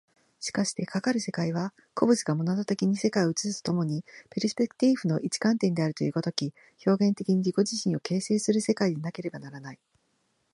[0.39, 6.53] しかしてかかる世界は、個物がモナド的に世界を映すと共にペルスペクティーフの一観点であるという如き、
[6.87, 9.79] 表現的に自己自身を形成する世界でなければならない。